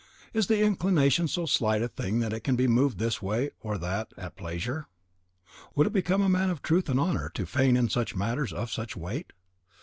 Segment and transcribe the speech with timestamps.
[0.33, 3.77] Is the inclination so slight a thing that it can be moved this way or
[3.77, 4.87] that at pleasure?
[4.87, 4.87] Or
[5.75, 8.95] would it become a man of truth and honour to feign in matters of such
[8.97, 9.31] weight?